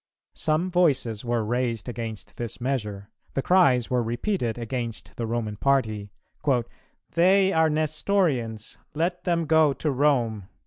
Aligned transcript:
Some 0.33 0.71
voices 0.71 1.23
were 1.23 1.45
raised 1.45 1.87
against 1.87 2.37
this 2.37 2.59
measure; 2.59 3.11
the 3.35 3.43
cries 3.43 3.91
were 3.91 4.01
repeated 4.01 4.57
against 4.57 5.15
the 5.15 5.27
Roman 5.27 5.57
party, 5.57 6.09
"They 7.11 7.53
are 7.53 7.69
Nestorians; 7.69 8.79
let 8.95 9.25
them 9.25 9.45
go 9.45 9.73
to 9.73 9.91
Rome." 9.91 10.47